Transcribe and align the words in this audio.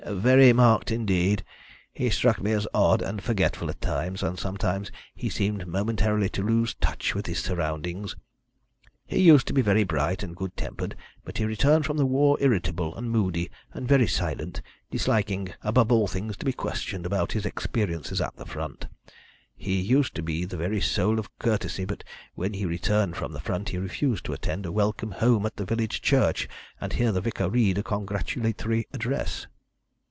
"Very 0.09 0.51
marked 0.51 0.89
indeed. 0.89 1.43
He 1.93 2.09
struck 2.09 2.41
me 2.41 2.53
as 2.53 2.67
odd 2.73 3.03
and 3.03 3.21
forgetful 3.21 3.69
at 3.69 3.79
times, 3.81 4.23
and 4.23 4.37
sometimes 4.37 4.91
he 5.13 5.29
seemed 5.29 5.67
momentarily 5.67 6.27
to 6.29 6.41
lose 6.41 6.73
touch 6.73 7.13
with 7.13 7.27
his 7.27 7.37
surroundings. 7.37 8.15
He 9.05 9.21
used 9.21 9.45
to 9.47 9.53
be 9.53 9.61
very 9.61 9.83
bright 9.83 10.23
and 10.23 10.35
good 10.35 10.57
tempered, 10.57 10.95
but 11.23 11.37
he 11.37 11.45
returned 11.45 11.85
from 11.85 11.97
the 11.97 12.07
war 12.07 12.35
irritable 12.41 12.95
and 12.97 13.11
moody, 13.11 13.51
and 13.73 13.87
very 13.87 14.07
silent, 14.07 14.63
disliking, 14.89 15.53
above 15.61 15.91
all 15.91 16.07
things, 16.07 16.35
to 16.37 16.45
be 16.45 16.51
questioned 16.53 17.05
about 17.05 17.33
his 17.33 17.45
experiences 17.45 18.19
at 18.19 18.35
the 18.35 18.45
front. 18.45 18.87
He 19.55 19.79
used 19.79 20.15
to 20.15 20.23
be 20.23 20.45
the 20.45 20.57
very 20.57 20.81
soul 20.81 21.19
of 21.19 21.37
courtesy, 21.37 21.85
but 21.85 22.03
when 22.33 22.55
he 22.55 22.65
returned 22.65 23.15
from 23.17 23.33
the 23.33 23.39
front 23.39 23.69
he 23.69 23.77
refused 23.77 24.25
to 24.25 24.33
attend 24.33 24.65
a 24.65 24.71
'welcome 24.71 25.11
home' 25.11 25.45
at 25.45 25.57
the 25.57 25.65
village 25.65 26.01
church 26.01 26.49
and 26.81 26.93
hear 26.93 27.11
the 27.11 27.21
vicar 27.21 27.49
read 27.51 27.77
a 27.77 27.83
congratulatory 27.83 28.87
address." 28.93 29.45